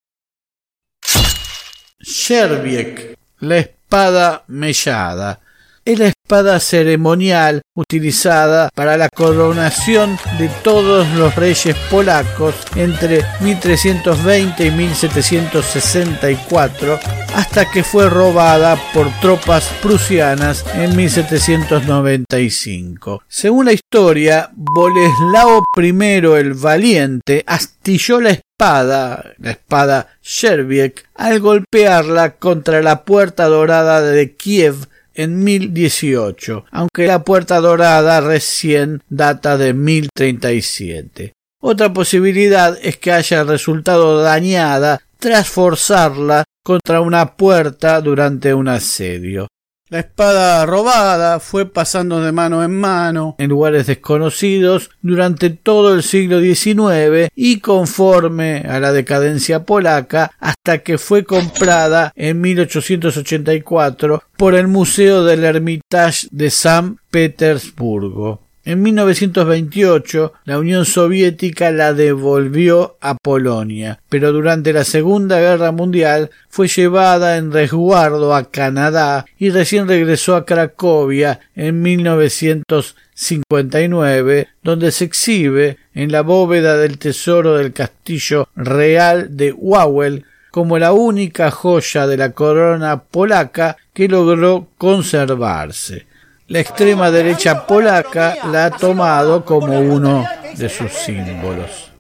Sherbiek, 2.01 3.19
la 3.41 3.59
espada 3.59 4.45
mellada, 4.47 5.41
es 5.85 5.99
la 5.99 6.07
espada 6.07 6.61
ceremonial 6.61 7.61
utilizada 7.75 8.69
para 8.75 8.99
la 8.99 9.09
coronación 9.09 10.19
de 10.39 10.51
todos 10.63 11.09
los 11.15 11.35
reyes 11.37 11.75
polacos 11.91 12.55
entre 12.77 13.25
1320 13.41 14.67
y 14.67 14.71
1764 14.71 17.01
hasta 17.35 17.71
que 17.71 17.83
fue 17.83 18.11
robada 18.11 18.77
por 18.93 19.09
tropas 19.21 19.65
prusianas 19.81 20.67
en 20.75 20.95
1795. 20.95 23.23
Según 23.27 23.65
la 23.67 23.73
historia, 23.73 24.51
Boleslao 24.53 25.65
I 25.79 25.89
el 26.37 26.53
Valiente 26.53 27.43
astilló 27.47 28.21
la 28.21 28.33
espada, 28.33 29.33
la 29.39 29.53
espada 29.53 30.09
Sherbiek, 30.23 31.09
al 31.15 31.41
golpearla 31.41 32.33
contra 32.33 32.83
la 32.83 33.05
puerta 33.05 33.47
dorada 33.47 34.03
de 34.03 34.37
Kiev 34.37 34.89
en 35.15 35.43
1018, 35.43 36.65
aunque 36.71 37.07
la 37.07 37.25
puerta 37.25 37.61
dorada 37.61 38.21
recién 38.21 39.03
data 39.09 39.57
de 39.57 39.75
1037. 39.75 41.33
Otra 41.61 41.93
posibilidad 41.93 42.79
es 42.83 42.97
que 42.97 43.13
haya 43.13 43.45
resultado 43.45 44.21
dañada 44.21 45.01
tras 45.19 45.49
forzarla 45.49 46.45
contra 46.65 47.01
una 47.01 47.37
puerta 47.37 48.01
durante 48.01 48.53
un 48.55 48.69
asedio. 48.69 49.49
La 49.93 50.01
espada 50.01 50.65
robada 50.65 51.39
fue 51.39 51.67
pasando 51.67 52.23
de 52.23 52.33
mano 52.33 52.65
en 52.65 52.75
mano 52.75 53.37
en 53.39 53.51
lugares 53.51 53.87
desconocidos 53.89 54.89
durante 55.03 55.51
todo 55.51 55.95
el 55.95 56.03
siglo 56.03 56.41
XIX 56.41 57.31
y 57.37 57.61
conforme 57.61 58.65
a 58.67 58.81
la 58.81 58.91
decadencia 58.91 59.67
polaca 59.67 60.33
hasta 60.41 60.79
que 60.79 60.97
fue 60.97 61.25
comprada 61.25 62.11
en 62.17 62.41
1884 62.41 64.23
por 64.39 64.55
el 64.55 64.67
Museo 64.67 65.25
del 65.25 65.45
Hermitage 65.45 66.27
de 66.31 66.49
San 66.49 66.97
Petersburgo. 67.11 68.41
En 68.65 68.81
1928 68.81 70.35
la 70.45 70.61
Unión 70.61 70.85
Soviética 70.85 71.73
la 71.73 71.95
devolvió 71.95 72.97
a 73.01 73.17
Polonia, 73.17 73.99
pero 74.09 74.31
durante 74.31 74.73
la 74.73 74.85
Segunda 74.85 75.41
Guerra 75.41 75.73
Mundial 75.73 76.31
fue 76.49 76.69
llevada 76.69 77.39
en 77.39 77.51
resguardo 77.51 78.37
a 78.37 78.53
Canadá 78.53 79.27
y 79.37 79.51
recién 79.51 79.89
regresó 79.89 80.37
a 80.37 80.47
Cracovia 80.47 81.41
en 81.57 81.83
1959, 81.83 84.47
donde 84.63 84.93
se 84.93 85.07
exhibe 85.07 85.79
en 85.93 86.13
la 86.13 86.21
bóveda 86.21 86.77
del 86.77 86.99
tesoro 86.99 87.57
del 87.57 87.73
Castillo 87.73 88.49
Real 88.55 89.37
de 89.37 89.51
Wawel 89.51 90.25
como 90.53 90.79
la 90.79 90.93
única 90.93 91.51
joya 91.51 92.07
de 92.07 92.17
la 92.17 92.31
corona 92.31 93.03
polaca 93.03 93.77
que 93.93 94.07
logró 94.07 94.69
conservarse 94.79 96.12
la 96.53 96.61
extrema 96.61 97.11
derecha 97.11 97.67
polaca 97.67 98.37
la 98.53 98.67
ha 98.67 98.71
tomado 98.71 99.43
como 99.43 99.81
uno 99.81 100.27
de 100.55 100.69
sus 100.69 100.93
símbolos. 100.93 101.91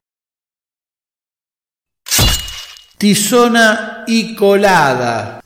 Tizona 2.99 4.05
y 4.07 4.35
Colada. 4.35 5.41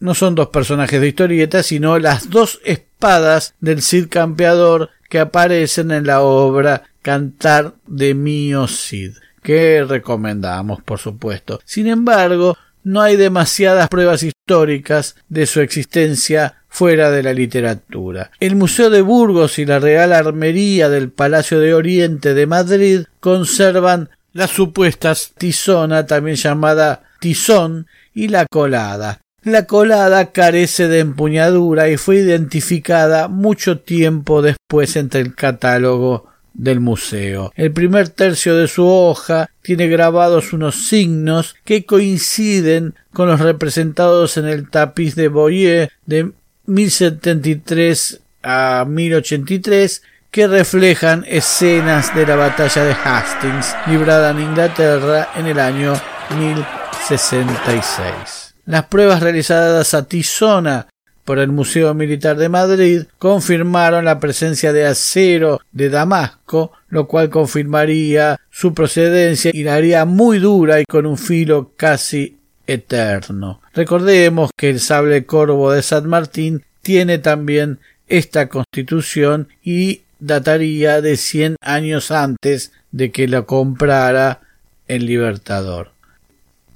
No 0.00 0.16
son 0.16 0.34
dos 0.34 0.48
personajes 0.48 1.00
de 1.00 1.06
historieta, 1.06 1.62
sino 1.62 2.00
las 2.00 2.28
dos 2.28 2.58
espadas 2.64 3.54
del 3.60 3.82
Cid 3.82 4.08
Campeador 4.08 4.90
que 5.08 5.20
aparecen 5.20 5.92
en 5.92 6.04
la 6.04 6.22
obra 6.22 6.90
Cantar 7.02 7.74
de 7.86 8.14
Mío 8.14 8.66
Cid, 8.66 9.12
que 9.44 9.84
recomendamos, 9.88 10.82
por 10.82 10.98
supuesto. 10.98 11.60
Sin 11.64 11.86
embargo, 11.86 12.58
no 12.82 13.00
hay 13.00 13.14
demasiadas 13.14 13.88
pruebas 13.88 14.24
históricas 14.24 15.14
de 15.28 15.46
su 15.46 15.60
existencia 15.60 16.56
fuera 16.68 17.10
de 17.10 17.22
la 17.22 17.32
literatura. 17.32 18.30
El 18.40 18.56
Museo 18.56 18.90
de 18.90 19.02
Burgos 19.02 19.58
y 19.58 19.66
la 19.66 19.78
Real 19.78 20.12
Armería 20.12 20.88
del 20.88 21.10
Palacio 21.10 21.60
de 21.60 21.74
Oriente 21.74 22.34
de 22.34 22.46
Madrid 22.46 23.04
conservan 23.20 24.10
las 24.32 24.50
supuestas 24.50 25.32
tizona, 25.36 26.06
también 26.06 26.36
llamada 26.36 27.02
tizón, 27.20 27.86
y 28.14 28.28
la 28.28 28.46
colada. 28.46 29.20
La 29.42 29.66
colada 29.66 30.32
carece 30.32 30.88
de 30.88 30.98
empuñadura 30.98 31.88
y 31.88 31.96
fue 31.96 32.16
identificada 32.16 33.28
mucho 33.28 33.78
tiempo 33.80 34.42
después 34.42 34.96
entre 34.96 35.20
el 35.20 35.34
catálogo 35.34 36.26
del 36.52 36.80
museo. 36.80 37.52
El 37.54 37.72
primer 37.72 38.08
tercio 38.08 38.56
de 38.56 38.66
su 38.66 38.86
hoja 38.86 39.48
tiene 39.62 39.86
grabados 39.86 40.52
unos 40.52 40.88
signos 40.88 41.54
que 41.64 41.86
coinciden 41.86 42.94
con 43.12 43.28
los 43.28 43.40
representados 43.40 44.36
en 44.36 44.46
el 44.46 44.68
tapiz 44.68 45.14
de 45.14 45.28
Boyer 45.28 45.92
de 46.04 46.32
1073 46.68 48.20
a 48.42 48.84
1083 48.86 50.02
que 50.30 50.46
reflejan 50.46 51.24
escenas 51.26 52.14
de 52.14 52.26
la 52.26 52.36
batalla 52.36 52.84
de 52.84 52.92
Hastings 52.92 53.74
librada 53.86 54.30
en 54.30 54.40
Inglaterra 54.40 55.30
en 55.34 55.46
el 55.46 55.58
año 55.58 55.94
1066. 56.38 58.54
Las 58.66 58.84
pruebas 58.84 59.22
realizadas 59.22 59.94
a 59.94 60.06
Tizona 60.06 60.88
por 61.24 61.38
el 61.38 61.48
Museo 61.48 61.94
Militar 61.94 62.36
de 62.36 62.50
Madrid 62.50 63.04
confirmaron 63.18 64.04
la 64.04 64.20
presencia 64.20 64.72
de 64.72 64.86
acero 64.86 65.60
de 65.72 65.88
Damasco, 65.88 66.72
lo 66.88 67.08
cual 67.08 67.30
confirmaría 67.30 68.38
su 68.50 68.74
procedencia 68.74 69.50
y 69.54 69.62
la 69.62 69.74
haría 69.74 70.04
muy 70.04 70.38
dura 70.38 70.80
y 70.80 70.84
con 70.84 71.06
un 71.06 71.18
filo 71.18 71.72
casi 71.76 72.37
eterno. 72.68 73.60
Recordemos 73.74 74.50
que 74.56 74.70
el 74.70 74.78
sable 74.78 75.24
corvo 75.24 75.72
de 75.72 75.82
San 75.82 76.08
Martín 76.08 76.64
tiene 76.82 77.18
también 77.18 77.80
esta 78.06 78.48
constitución 78.48 79.48
y 79.64 80.02
dataría 80.20 81.00
de 81.00 81.16
cien 81.16 81.56
años 81.60 82.10
antes 82.10 82.72
de 82.92 83.10
que 83.10 83.26
la 83.26 83.42
comprara 83.42 84.40
el 84.86 85.06
Libertador. 85.06 85.92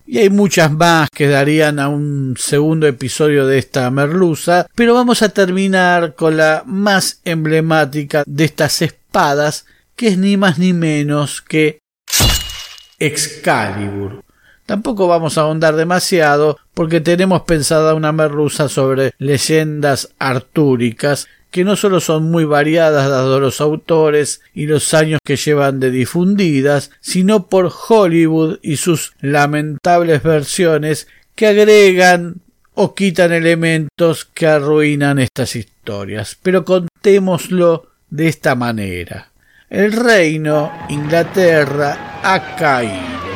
Y 0.06 0.18
hay 0.18 0.30
muchas 0.30 0.72
más 0.72 1.08
que 1.10 1.28
darían 1.28 1.78
a 1.78 1.88
un 1.88 2.34
segundo 2.38 2.86
episodio 2.86 3.46
de 3.46 3.58
esta 3.58 3.90
merluza, 3.90 4.66
pero 4.74 4.94
vamos 4.94 5.22
a 5.22 5.28
terminar 5.28 6.14
con 6.14 6.36
la 6.36 6.64
más 6.66 7.20
emblemática 7.24 8.24
de 8.26 8.44
estas 8.44 8.82
espadas, 8.82 9.66
que 9.96 10.08
es 10.08 10.18
ni 10.18 10.36
más 10.36 10.58
ni 10.58 10.72
menos 10.72 11.40
que 11.40 11.78
Excalibur 12.98 14.22
Tampoco 14.72 15.06
vamos 15.06 15.36
a 15.36 15.42
ahondar 15.42 15.76
demasiado 15.76 16.58
porque 16.72 17.02
tenemos 17.02 17.42
pensada 17.42 17.92
una 17.92 18.10
merluza 18.10 18.70
sobre 18.70 19.12
leyendas 19.18 20.14
artúricas 20.18 21.28
que 21.50 21.62
no 21.62 21.76
solo 21.76 22.00
son 22.00 22.30
muy 22.30 22.46
variadas 22.46 23.10
dado 23.10 23.38
los 23.38 23.60
autores 23.60 24.40
y 24.54 24.64
los 24.64 24.94
años 24.94 25.20
que 25.22 25.36
llevan 25.36 25.78
de 25.78 25.90
difundidas, 25.90 26.90
sino 27.02 27.48
por 27.48 27.70
Hollywood 27.86 28.60
y 28.62 28.78
sus 28.78 29.12
lamentables 29.20 30.22
versiones 30.22 31.06
que 31.34 31.48
agregan 31.48 32.36
o 32.72 32.94
quitan 32.94 33.30
elementos 33.30 34.24
que 34.24 34.46
arruinan 34.46 35.18
estas 35.18 35.54
historias. 35.54 36.38
Pero 36.42 36.64
contémoslo 36.64 37.90
de 38.08 38.28
esta 38.28 38.54
manera. 38.54 39.32
El 39.68 39.92
reino 39.92 40.72
Inglaterra 40.88 42.20
ha 42.22 42.56
caído. 42.56 43.31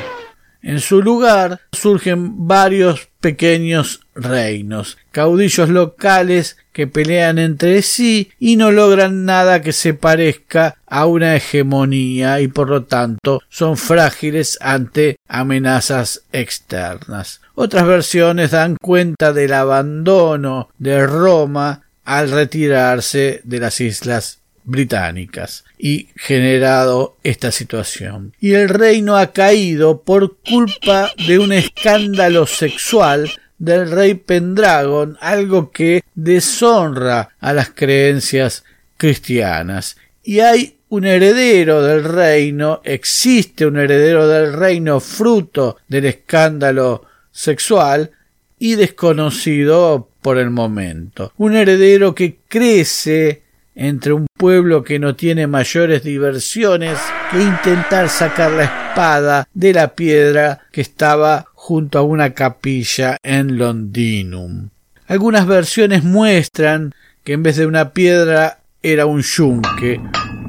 En 0.66 0.81
su 0.81 1.00
lugar 1.00 1.61
surgen 1.70 2.48
varios 2.48 3.09
pequeños 3.20 4.00
reinos, 4.16 4.98
caudillos 5.12 5.68
locales 5.68 6.57
que 6.72 6.88
pelean 6.88 7.38
entre 7.38 7.83
sí 7.83 8.33
y 8.40 8.57
no 8.57 8.72
logran 8.72 9.24
nada 9.24 9.62
que 9.62 9.72
se 9.72 9.94
parezca 9.94 10.74
a 10.85 11.07
una 11.07 11.37
hegemonía 11.37 12.40
y 12.40 12.48
por 12.48 12.68
lo 12.68 12.83
tanto 12.83 13.42
son 13.48 13.76
frágiles 13.76 14.59
ante 14.61 15.18
amenazas 15.29 16.24
externas. 16.33 17.42
Otras 17.55 17.87
versiones 17.87 18.50
dan 18.50 18.74
cuenta 18.83 19.33
del 19.33 19.52
abandono 19.52 20.70
de 20.79 21.07
Roma 21.07 21.83
al 22.05 22.33
retirarse 22.33 23.40
de 23.44 23.61
las 23.61 23.81
islas 23.81 24.40
británicas 24.66 25.64
y 25.79 26.09
generado 26.16 27.16
esta 27.22 27.50
situación. 27.50 28.35
Y 28.40 28.52
el 28.52 28.68
reino 28.68 29.16
ha 29.16 29.33
caído 29.33 30.02
por 30.02 30.37
culpa 30.38 31.11
de 31.26 31.38
un 31.38 31.52
escándalo 31.52 32.46
sexual 32.46 33.31
del 33.59 33.90
rey 33.90 34.14
Pendragon, 34.14 35.16
algo 35.20 35.70
que 35.70 36.02
deshonra 36.14 37.31
a 37.40 37.52
las 37.55 37.70
creencias 37.70 38.64
cristianas. 38.98 39.96
Y 40.22 40.40
hay 40.40 40.76
un 40.88 41.05
heredero 41.05 41.83
del 41.83 42.05
reino, 42.05 42.81
existe 42.85 43.66
un 43.66 43.79
heredero 43.79 44.29
del 44.29 44.52
reino 44.52 45.00
fruto 45.00 45.79
del 45.88 46.05
escándalo 46.05 47.05
sexual 47.31 48.11
y 48.59 48.74
desconocido 48.74 50.09
por 50.22 50.38
el 50.38 50.50
momento. 50.50 51.33
Un 51.37 51.57
heredero 51.57 52.14
que 52.14 52.38
crece 52.48 53.42
entre 53.77 54.15
un 54.15 54.27
pueblo 54.37 54.83
que 54.83 54.99
no 54.99 55.15
tiene 55.15 55.47
mayores 55.47 56.03
diversiones 56.03 56.99
que 57.31 57.43
intentar 57.43 58.09
sacar 58.09 58.51
la 58.51 58.65
espada 58.65 59.49
de 59.55 59.73
la 59.73 59.95
piedra 59.95 60.62
que 60.73 60.81
estaba 60.81 61.47
junto 61.55 61.99
a 61.99 62.03
una 62.03 62.33
capilla 62.33 63.19
en 63.23 63.59
Londinum. 63.59 64.71
Algunas 65.07 65.47
versiones 65.47 66.03
muestran 66.03 66.95
que 67.23 67.35
en 67.35 67.43
vez 67.43 67.57
de 67.57 67.67
una 67.67 67.93
piedra 67.93 68.59
era 68.83 69.07
un 69.07 69.23
yunque 69.23 70.01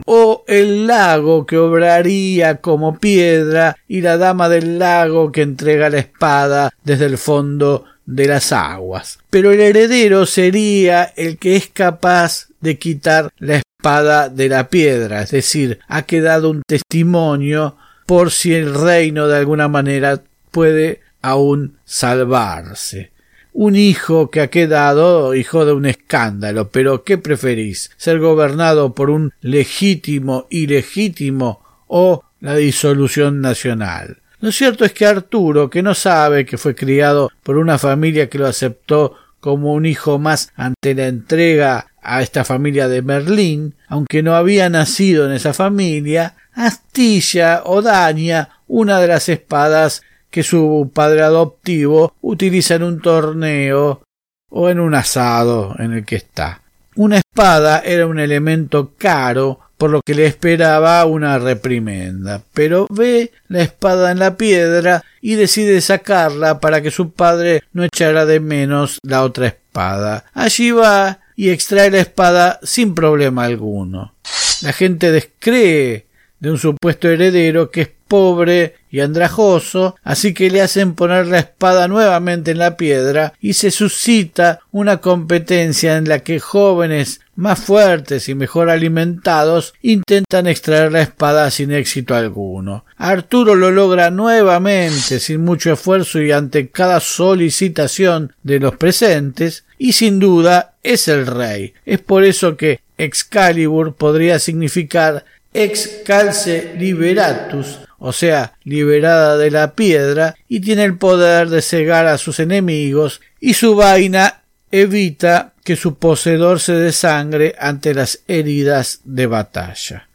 o 0.06 0.46
el 0.48 0.88
lago 0.88 1.46
que 1.46 1.58
obraría 1.58 2.58
como 2.58 2.98
piedra 2.98 3.76
y 3.90 4.02
la 4.02 4.18
dama 4.18 4.48
del 4.48 4.80
lago 4.80 5.34
que 5.34 5.42
entrega 5.42 5.90
la 5.90 5.98
espada 5.98 6.72
desde 6.84 7.06
el 7.06 7.18
fondo 7.18 7.84
de 8.06 8.26
las 8.26 8.54
aguas. 8.54 9.20
Pero 9.30 9.52
el 9.52 9.60
heredero 9.60 10.26
sería 10.26 11.12
el 11.18 11.38
que 11.38 11.58
es 11.58 11.68
capaz 11.68 12.46
de 12.60 12.78
quitar 12.78 13.30
la 13.38 13.58
espada 13.58 14.30
de 14.30 14.50
la 14.50 14.70
piedra, 14.70 15.22
es 15.22 15.32
decir, 15.32 15.80
ha 15.88 16.04
quedado 16.04 16.50
un 16.50 16.63
testimonio 16.65 17.78
por 18.06 18.32
si 18.32 18.54
el 18.54 18.74
reino 18.74 19.28
de 19.28 19.38
alguna 19.38 19.67
manera 19.67 20.22
puede 20.52 21.02
aún 21.22 21.78
salvarse. 21.86 23.12
Un 23.54 23.76
hijo 23.76 24.30
que 24.30 24.41
ha 24.41 24.50
quedado 24.50 25.34
hijo 25.34 25.65
de 25.65 25.74
un 25.74 25.86
escándalo, 25.86 26.70
pero 26.70 27.04
¿qué 27.04 27.17
preferís? 27.17 27.91
¿Ser 27.98 28.20
gobernado 28.20 28.93
por 28.93 29.10
un 29.10 29.34
legítimo 29.41 30.48
ilegítimo 30.50 31.62
o 31.88 32.24
la 32.39 32.56
disolución 32.56 33.41
nacional? 33.41 34.17
Lo 34.39 34.52
cierto 34.52 34.86
es 34.86 34.93
que 34.93 35.08
Arturo, 35.08 35.70
que 35.70 35.82
no 35.82 35.96
sabe 35.96 36.46
que 36.46 36.60
fue 36.60 36.76
criado 36.76 37.32
por 37.41 37.58
una 37.58 37.80
familia 37.80 38.30
que 38.30 38.38
lo 38.38 38.46
aceptó 38.46 39.15
como 39.39 39.74
un 39.74 39.86
hijo 39.86 40.20
más 40.20 40.52
ante 40.56 40.93
la 40.93 41.08
entrega 41.08 41.88
a 42.08 42.22
esta 42.22 42.46
familia 42.46 42.88
de 42.88 43.02
Merlín, 43.02 43.76
aunque 43.89 44.24
no 44.24 44.34
había 44.34 44.70
nacido 44.70 45.26
en 45.26 45.34
esa 45.34 45.54
familia, 45.54 46.36
astilla 46.54 47.63
o 47.65 47.82
daña 47.82 48.62
una 48.65 49.00
de 49.02 49.08
las 49.08 49.28
espadas 49.28 50.02
que 50.32 50.41
su 50.41 50.89
padre 50.93 51.22
adoptivo 51.22 52.15
utiliza 52.22 52.76
en 52.76 52.84
un 52.84 53.02
torneo 53.02 54.04
o 54.50 54.70
en 54.70 54.80
un 54.80 54.96
asado 54.96 55.76
en 55.80 55.91
el 55.91 56.06
que 56.06 56.15
está. 56.15 56.62
Una 56.96 57.17
espada 57.17 57.82
era 57.86 58.08
un 58.08 58.20
elemento 58.20 58.93
caro 58.98 59.60
por 59.78 59.89
lo 59.89 60.02
que 60.02 60.15
le 60.15 60.26
esperaba 60.26 61.06
una 61.06 61.38
reprimenda, 61.38 62.41
pero 62.54 62.88
ve 62.89 63.32
la 63.50 63.62
espada 63.62 64.12
en 64.12 64.20
la 64.20 64.38
piedra 64.38 65.04
y 65.22 65.36
decide 65.36 65.82
sacarla 65.82 66.60
para 66.62 66.82
que 66.82 66.89
su 66.89 67.12
padre 67.12 67.63
no 67.74 67.84
echara 67.84 68.26
de 68.26 68.39
menos 68.39 68.98
la 69.04 69.24
otra 69.24 69.48
espada. 69.48 70.24
Allí 70.34 70.72
va 70.72 71.20
y 71.38 71.52
extrae 71.52 71.91
la 71.91 72.00
espada 72.00 72.60
sin 72.63 72.95
problema 72.95 73.45
alguno. 73.45 74.15
La 74.63 74.73
gente 74.73 75.12
descree 75.12 76.07
de 76.39 76.52
un 76.52 76.58
supuesto 76.58 77.10
heredero 77.10 77.71
que 77.71 77.82
es 77.82 77.89
pobre 78.08 78.76
y 78.89 79.02
andrajoso, 79.02 79.95
así 80.04 80.34
que 80.34 80.50
le 80.50 80.62
hacen 80.62 80.95
poner 80.95 81.28
la 81.28 81.39
espada 81.39 81.88
nuevamente 81.88 82.52
en 82.52 82.58
la 82.58 82.78
piedra 82.78 83.34
y 83.41 83.54
se 83.54 83.69
suscita 83.69 84.60
una 84.71 84.97
competencia 84.97 85.97
en 85.97 86.08
la 86.08 86.19
que 86.19 86.39
jóvenes 86.39 87.19
más 87.36 87.60
fuertes 87.60 88.30
y 88.30 88.36
mejor 88.36 88.69
alimentados 88.69 89.73
intentan 89.82 90.47
extraer 90.47 90.91
la 90.91 91.02
espada 91.02 91.52
sin 91.52 91.71
éxito 91.71 92.15
alguno. 92.15 92.86
Arturo 92.95 93.56
lo 93.56 93.71
logra 93.71 94.10
nuevamente 94.10 95.19
sin 95.19 95.43
mucho 95.43 95.73
esfuerzo 95.73 96.21
y 96.21 96.32
ante 96.32 96.69
cada 96.69 97.00
solicitación 97.00 98.34
de 98.43 98.60
los 98.60 98.76
presentes 98.78 99.65
y 99.78 99.93
sin 99.93 100.19
duda 100.19 100.76
es 100.82 101.08
el 101.08 101.28
rey. 101.28 101.73
Es 101.86 102.00
por 102.00 102.23
eso 102.23 102.58
que 102.58 102.80
Excalibur 102.97 103.95
podría 103.95 104.39
significar 104.39 105.23
ex 105.58 106.02
calce 106.06 106.76
liberatus, 106.78 107.80
o 107.98 108.13
sea, 108.13 108.54
liberada 108.63 109.38
de 109.38 109.50
la 109.50 109.74
piedra, 109.74 110.36
y 110.48 110.60
tiene 110.60 110.84
el 110.84 110.98
poder 110.98 111.50
de 111.50 111.62
cegar 111.62 112.06
a 112.06 112.17
sus 112.17 112.39
enemigos, 112.39 113.22
y 113.39 113.56
su 113.56 113.76
vaina 113.76 114.43
evita 114.72 115.54
que 115.63 115.76
su 115.76 115.96
poseedor 115.96 116.60
se 116.60 116.74
desangre 116.74 117.56
ante 117.60 117.93
las 117.93 118.20
heridas 118.28 119.02
de 119.04 119.26
batalla. 119.26 120.08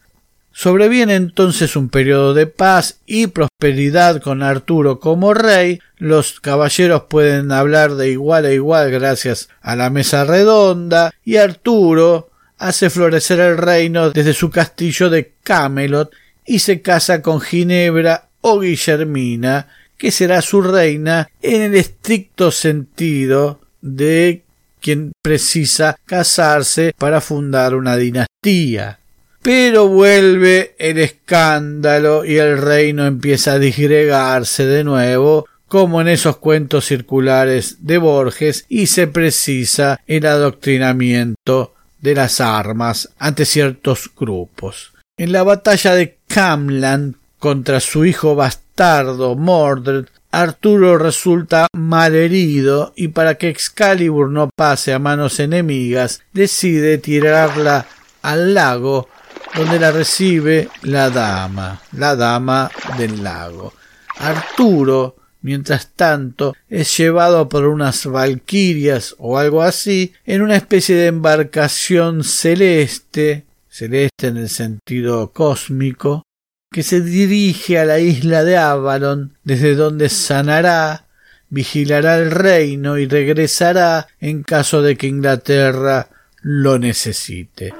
Sobreviene 0.53 1.15
entonces 1.15 1.77
un 1.77 1.89
periodo 1.89 2.35
de 2.35 2.47
paz 2.47 2.99
y 3.07 3.27
prosperidad 3.29 4.21
con 4.21 4.43
Arturo 4.43 5.01
como 5.01 5.35
rey, 5.35 5.81
los 5.97 6.41
caballeros 6.41 7.05
pueden 7.09 7.51
hablar 7.53 7.95
de 7.95 8.11
igual 8.11 8.45
a 8.45 8.53
igual 8.53 8.91
gracias 8.91 9.49
a 9.63 9.77
la 9.77 9.89
mesa 9.91 10.25
redonda, 10.25 11.11
y 11.25 11.37
Arturo 11.37 12.29
hace 12.63 12.91
florecer 12.91 13.41
el 13.41 13.59
reino 13.59 14.11
desde 14.11 14.33
su 14.33 14.49
castillo 14.49 15.11
de 15.11 15.33
Camelot 15.43 16.13
y 16.47 16.61
se 16.61 16.81
casa 16.81 17.21
con 17.21 17.41
Ginebra 17.41 18.29
o 18.41 18.61
Guillermina, 18.61 19.69
que 19.99 20.13
será 20.13 20.41
su 20.43 20.63
reina 20.63 21.29
en 21.43 21.63
el 21.63 21.75
estricto 21.75 22.53
sentido 22.53 23.61
de 23.81 24.45
quien 24.81 25.13
precisa 25.23 25.99
casarse 26.07 26.95
para 26.97 27.21
fundar 27.21 27.75
una 27.75 27.97
dinastía. 27.97 29.01
Pero 29.43 29.89
vuelve 29.89 30.77
el 30.79 30.99
escándalo 30.99 32.25
y 32.25 32.39
el 32.39 32.59
reino 32.59 33.07
empieza 33.07 33.55
a 33.55 33.59
disgregarse 33.59 34.67
de 34.67 34.85
nuevo 34.85 35.49
como 35.67 36.01
en 36.01 36.07
esos 36.07 36.37
cuentos 36.37 36.85
circulares 36.85 37.79
de 37.81 37.99
Borges 37.99 38.67
y 38.69 38.87
se 38.87 39.09
precisa 39.09 40.01
el 40.07 40.27
adoctrinamiento 40.27 41.75
de 42.03 42.15
las 42.15 42.43
armas 42.43 43.09
ante 43.19 43.47
ciertos 43.47 44.11
grupos. 44.15 44.93
En 45.17 45.33
la 45.33 45.43
batalla 45.43 45.95
de 45.95 46.19
Camlan 46.27 47.17
contra 47.39 47.81
su 47.81 48.05
hijo 48.05 48.35
bastardo 48.35 49.35
Mordred, 49.37 50.07
Arturo 50.31 50.99
resulta 50.99 51.67
malherido 51.73 52.93
y 52.97 53.09
para 53.09 53.37
que 53.37 53.49
Excalibur 53.49 54.31
no 54.31 54.51
pase 54.55 54.93
a 54.93 54.99
manos 54.99 55.41
enemigas, 55.41 56.23
decide 56.33 56.99
tirarla 56.99 57.87
al 58.23 58.55
lago 58.55 59.09
donde 59.55 59.79
la 59.79 59.91
recibe 59.91 60.69
la 60.83 61.11
dama, 61.11 61.83
la 61.93 62.17
dama 62.17 62.71
del 62.97 63.23
lago. 63.23 63.75
Arturo 64.19 65.17
Mientras 65.43 65.91
tanto, 65.95 66.55
es 66.71 66.97
llevado 66.97 67.49
por 67.49 67.67
unas 67.67 68.07
valquirias 68.07 69.17
o 69.19 69.39
algo 69.39 69.63
así 69.63 70.13
en 70.25 70.41
una 70.41 70.57
especie 70.57 70.95
de 70.95 71.09
embarcación 71.09 72.23
celeste, 72.23 73.45
celeste 73.69 74.29
en 74.29 74.37
el 74.37 74.49
sentido 74.49 75.33
cósmico, 75.33 76.23
que 76.71 76.85
se 76.85 77.01
dirige 77.01 77.79
a 77.79 77.85
la 77.85 77.99
isla 77.99 78.45
de 78.45 78.57
Avalon, 78.57 79.37
desde 79.43 79.75
donde 79.75 80.09
sanará, 80.09 81.07
vigilará 81.51 82.19
el 82.19 82.31
reino 82.31 82.97
y 82.97 83.07
regresará 83.07 84.07
en 84.21 84.45
caso 84.45 84.81
de 84.81 84.97
que 84.97 85.09
Inglaterra 85.09 86.09
lo 86.41 86.79
necesite. 86.79 87.75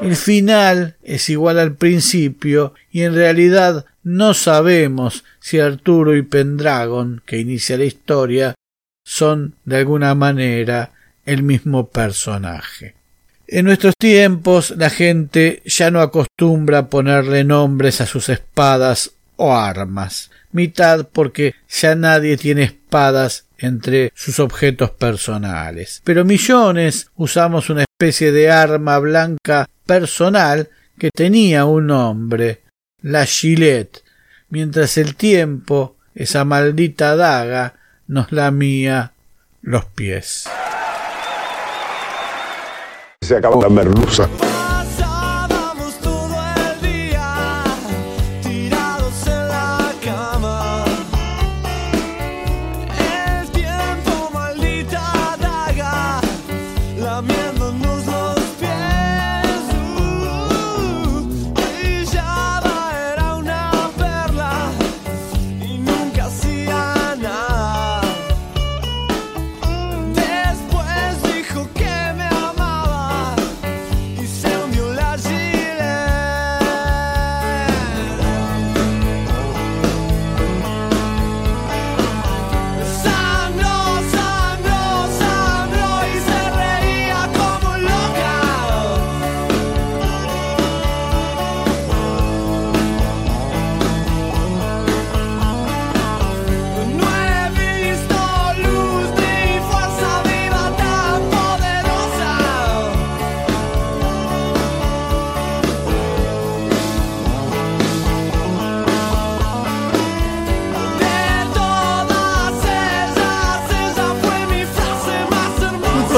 El 0.00 0.16
final 0.16 0.96
es 1.02 1.28
igual 1.30 1.58
al 1.58 1.74
principio 1.74 2.74
y 2.90 3.02
en 3.02 3.14
realidad 3.14 3.86
no 4.02 4.34
sabemos 4.34 5.24
si 5.40 5.58
Arturo 5.58 6.16
y 6.16 6.22
Pendragon, 6.22 7.22
que 7.24 7.38
inicia 7.38 7.78
la 7.78 7.84
historia, 7.84 8.54
son 9.04 9.54
de 9.64 9.78
alguna 9.78 10.14
manera 10.14 10.92
el 11.24 11.42
mismo 11.42 11.88
personaje. 11.88 12.94
En 13.48 13.64
nuestros 13.64 13.94
tiempos 13.96 14.74
la 14.76 14.90
gente 14.90 15.62
ya 15.64 15.90
no 15.90 16.00
acostumbra 16.00 16.88
ponerle 16.88 17.44
nombres 17.44 18.00
a 18.00 18.06
sus 18.06 18.28
espadas 18.28 19.12
o 19.36 19.54
armas, 19.54 20.30
mitad 20.52 21.06
porque 21.12 21.54
ya 21.68 21.94
nadie 21.94 22.36
tiene 22.36 22.64
espadas 22.64 23.46
entre 23.58 24.12
sus 24.14 24.40
objetos 24.40 24.90
personales. 24.90 26.02
Pero 26.04 26.24
millones 26.24 27.10
usamos 27.16 27.70
una 27.70 27.85
especie 27.98 28.30
de 28.30 28.50
arma 28.50 28.98
blanca 28.98 29.70
personal 29.86 30.68
que 30.98 31.08
tenía 31.10 31.64
un 31.64 31.86
nombre, 31.86 32.60
la 33.00 33.24
Gillette, 33.24 34.04
mientras 34.50 34.98
el 34.98 35.16
tiempo, 35.16 35.96
esa 36.14 36.44
maldita 36.44 37.16
daga, 37.16 37.76
nos 38.06 38.32
lamía 38.32 39.12
los 39.62 39.86
pies. 39.86 40.46
Se 43.22 43.34
acabó 43.34 43.62
la 43.62 43.70
merluza. 43.70 44.28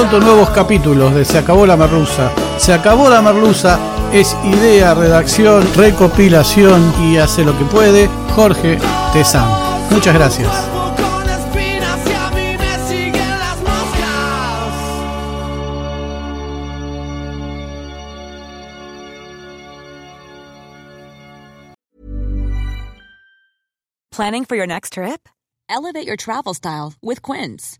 Nuevos 0.07 0.49
capítulos 0.51 1.13
de 1.13 1.25
Se 1.25 1.37
acabó 1.37 1.65
la 1.65 1.75
merluza. 1.75 2.31
Se 2.57 2.73
acabó 2.73 3.09
la 3.09 3.21
merluza 3.21 3.77
es 4.13 4.35
idea, 4.43 4.93
redacción, 4.93 5.67
recopilación 5.75 6.93
y 7.03 7.17
hace 7.17 7.43
lo 7.43 7.57
que 7.57 7.65
puede 7.65 8.07
Jorge 8.35 8.79
Tezán. 9.13 9.47
Muchas 9.91 10.13
gracias. 10.15 10.49
Planning 24.11 24.43
for 24.43 24.57
your 24.57 24.67
next 24.67 24.93
trip? 24.93 25.29
Elevate 25.69 26.05
your 26.05 26.17
travel 26.17 26.53
style 26.53 26.93
with 27.01 27.21
Quince. 27.21 27.79